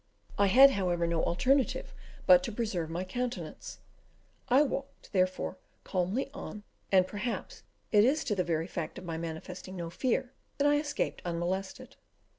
I 0.39 0.47
had, 0.47 0.71
however, 0.71 1.05
no 1.05 1.23
alternative 1.23 1.93
but 2.25 2.41
to 2.45 2.51
preserve 2.51 2.89
my 2.89 3.03
countenance; 3.03 3.77
I 4.49 4.63
walked, 4.63 5.13
therefore, 5.13 5.59
calmly 5.83 6.27
on, 6.33 6.63
and 6.91 7.05
perhaps 7.05 7.61
it 7.91 8.03
is 8.03 8.23
to 8.23 8.33
the 8.33 8.43
very 8.43 8.65
fact 8.65 8.97
of 8.97 9.05
my 9.05 9.17
manifesting 9.19 9.75
no 9.75 9.91
fear 9.91 10.31
that 10.57 10.65
I 10.67 10.79
escaped 10.79 11.21
unmolested. 11.23 11.97